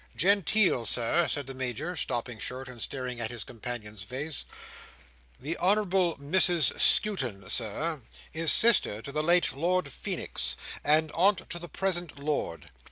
[0.15, 4.45] "Genteel, Sir," said the Major, stopping short, and staring in his companion's face.
[5.39, 8.01] "The Honourable Mrs Skewton, Sir,
[8.33, 12.71] is sister to the late Lord Feenix, and aunt to the present Lord.